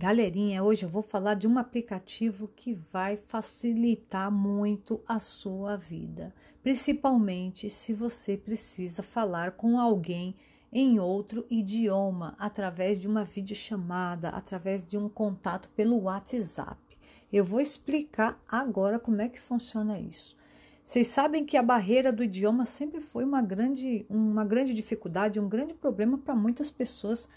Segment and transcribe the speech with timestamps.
[0.00, 6.32] Galerinha, hoje eu vou falar de um aplicativo que vai facilitar muito a sua vida,
[6.62, 10.36] principalmente se você precisa falar com alguém
[10.72, 16.78] em outro idioma através de uma videochamada, através de um contato pelo WhatsApp.
[17.32, 20.36] Eu vou explicar agora como é que funciona isso.
[20.84, 25.48] Vocês sabem que a barreira do idioma sempre foi uma grande, uma grande dificuldade, um
[25.48, 27.28] grande problema para muitas pessoas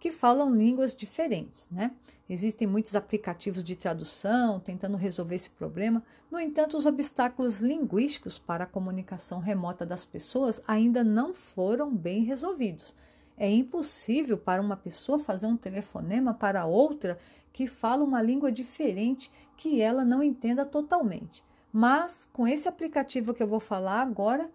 [0.00, 1.92] que falam línguas diferentes, né?
[2.28, 6.02] Existem muitos aplicativos de tradução tentando resolver esse problema.
[6.30, 12.24] No entanto, os obstáculos linguísticos para a comunicação remota das pessoas ainda não foram bem
[12.24, 12.94] resolvidos.
[13.36, 17.18] É impossível para uma pessoa fazer um telefonema para outra
[17.52, 21.44] que fala uma língua diferente que ela não entenda totalmente.
[21.70, 24.50] Mas com esse aplicativo que eu vou falar agora,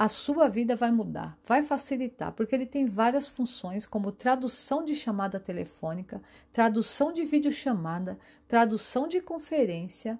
[0.00, 4.94] a sua vida vai mudar, vai facilitar, porque ele tem várias funções, como tradução de
[4.94, 8.18] chamada telefônica, tradução de videochamada,
[8.48, 10.18] tradução de conferência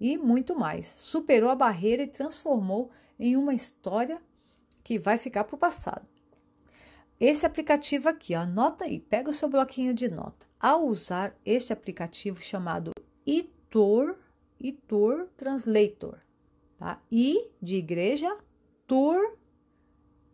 [0.00, 0.86] e muito mais.
[0.86, 4.18] Superou a barreira e transformou em uma história
[4.82, 6.08] que vai ficar para o passado.
[7.20, 10.46] Esse aplicativo aqui, anota aí, pega o seu bloquinho de nota.
[10.58, 12.92] Ao usar este aplicativo chamado
[13.26, 14.16] iTour,
[14.58, 16.16] iTour Translator,
[16.78, 16.98] tá?
[17.12, 18.34] I de igreja,
[18.88, 19.36] Tour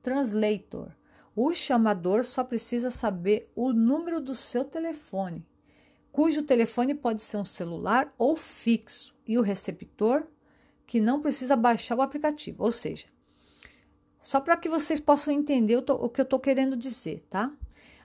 [0.01, 0.93] Translator.
[1.35, 5.45] O chamador só precisa saber o número do seu telefone,
[6.13, 10.29] cujo telefone pode ser um celular ou fixo, e o receptor
[10.87, 12.63] que não precisa baixar o aplicativo.
[12.63, 13.07] Ou seja,
[14.21, 17.53] só para que vocês possam entender o que eu estou querendo dizer, tá?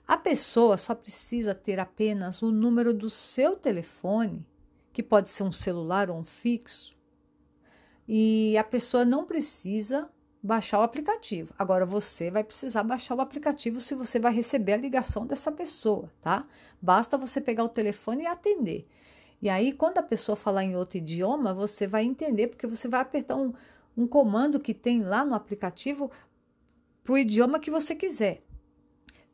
[0.07, 4.43] A pessoa só precisa ter apenas o número do seu telefone,
[4.91, 6.97] que pode ser um celular ou um fixo,
[8.07, 10.09] e a pessoa não precisa
[10.41, 11.53] baixar o aplicativo.
[11.57, 16.11] Agora você vai precisar baixar o aplicativo se você vai receber a ligação dessa pessoa,
[16.21, 16.45] tá?
[16.81, 18.87] Basta você pegar o telefone e atender.
[19.41, 22.99] E aí, quando a pessoa falar em outro idioma, você vai entender, porque você vai
[22.99, 23.53] apertar um,
[23.95, 26.11] um comando que tem lá no aplicativo
[27.03, 28.43] para o idioma que você quiser.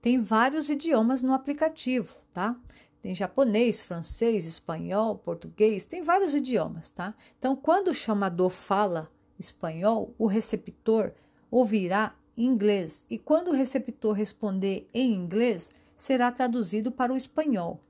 [0.02, 2.56] Tem vários idiomas no aplicativo, tá?
[3.02, 7.16] Tem japonês, francês, espanhol, português, tem vários idiomas, tá?
[7.38, 11.14] Então, quando o chamador fala espanhol, o receptor
[11.50, 17.82] ouvirá inglês e quando o receptor responder em inglês, será traduzido para o espanhol.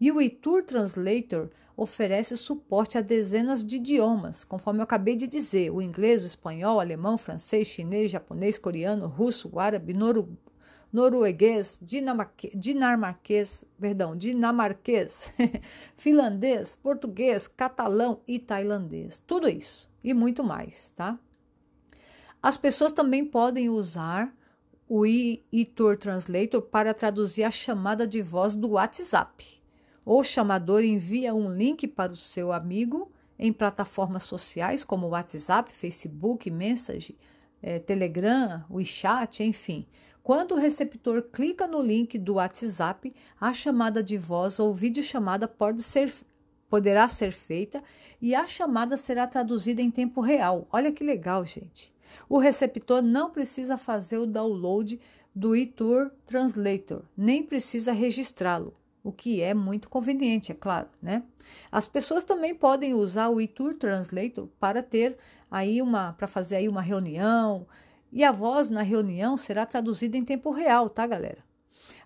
[0.00, 5.70] E o iTour Translator oferece suporte a dezenas de idiomas, conforme eu acabei de dizer:
[5.70, 9.94] o inglês, o espanhol, o alemão, francês, chinês, japonês, coreano, russo, árabe,
[10.92, 15.30] norueguês, dinamarquês, perdão, dinamarquês,
[15.96, 19.22] finlandês, português, catalão e tailandês.
[19.26, 21.18] Tudo isso e muito mais, tá?
[22.42, 24.34] As pessoas também podem usar
[24.88, 29.60] o iTour Translator para traduzir a chamada de voz do WhatsApp.
[30.04, 36.50] O chamador envia um link para o seu amigo em plataformas sociais como WhatsApp, Facebook,
[36.50, 37.16] Message,
[37.62, 39.86] eh, Telegram, WeChat, enfim.
[40.30, 45.82] Quando o receptor clica no link do WhatsApp, a chamada de voz ou videochamada pode
[45.82, 46.14] ser
[46.68, 47.82] poderá ser feita
[48.22, 50.68] e a chamada será traduzida em tempo real.
[50.70, 51.92] Olha que legal, gente.
[52.28, 55.00] O receptor não precisa fazer o download
[55.34, 61.24] do iTour Translator, nem precisa registrá-lo, o que é muito conveniente, é claro, né?
[61.72, 65.18] As pessoas também podem usar o iTour Translator para ter
[65.50, 67.66] aí uma para fazer aí uma reunião,
[68.12, 71.44] e a voz na reunião será traduzida em tempo real, tá, galera?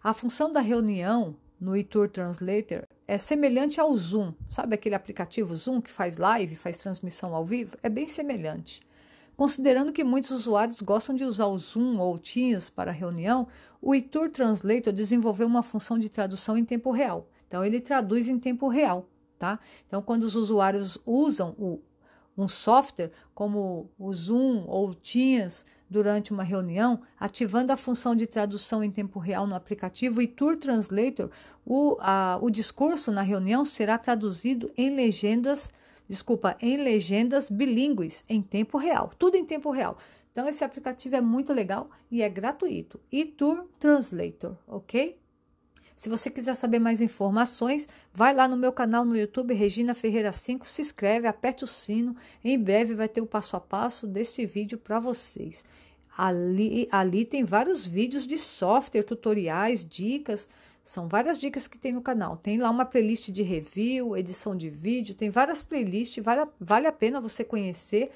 [0.02, 4.34] A função da reunião no iTour Translator é semelhante ao Zoom.
[4.50, 7.76] Sabe aquele aplicativo Zoom que faz live, faz transmissão ao vivo?
[7.82, 8.82] É bem semelhante.
[9.36, 13.48] Considerando que muitos usuários gostam de usar o Zoom ou o Teams para reunião,
[13.80, 17.28] o iTour Translator desenvolveu uma função de tradução em tempo real.
[17.46, 19.58] Então, ele traduz em tempo real, tá?
[19.86, 21.80] Então, quando os usuários usam o,
[22.36, 25.64] um software como o Zoom ou o Teams
[25.94, 30.56] durante uma reunião, ativando a função de tradução em tempo real no aplicativo e Tour
[30.56, 31.30] Translator,
[31.64, 35.70] o, a, o discurso na reunião será traduzido em legendas,
[36.08, 39.96] desculpa, em legendas bilíngues em tempo real, tudo em tempo real.
[40.32, 42.98] Então esse aplicativo é muito legal e é gratuito.
[43.12, 45.16] E Tour Translator, ok?
[45.96, 50.32] Se você quiser saber mais informações, vai lá no meu canal no YouTube, Regina Ferreira
[50.32, 52.16] 5, se inscreve, aperte o sino.
[52.42, 55.62] Em breve vai ter o passo a passo deste vídeo para vocês.
[56.16, 60.48] Ali, ali tem vários vídeos de software, tutoriais, dicas.
[60.84, 62.36] São várias dicas que tem no canal.
[62.36, 66.22] Tem lá uma playlist de review, edição de vídeo, tem várias playlists.
[66.22, 68.10] Vale, vale a pena você conhecer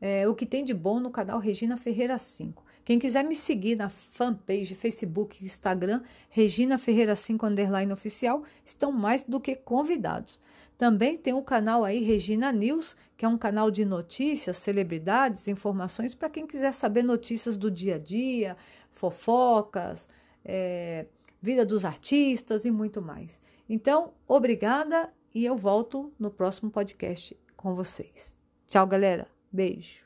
[0.00, 2.62] é, o que tem de bom no canal Regina Ferreira 5.
[2.84, 9.24] Quem quiser me seguir na fanpage, Facebook, Instagram, Regina Ferreira 5 underline oficial, estão mais
[9.24, 10.38] do que convidados.
[10.76, 16.14] Também tem o canal aí Regina News, que é um canal de notícias, celebridades, informações
[16.14, 18.56] para quem quiser saber notícias do dia a dia,
[18.90, 20.06] fofocas,
[20.44, 21.06] é,
[21.40, 23.40] vida dos artistas e muito mais.
[23.68, 28.36] Então, obrigada e eu volto no próximo podcast com vocês.
[28.66, 29.26] Tchau, galera.
[29.50, 30.03] Beijo.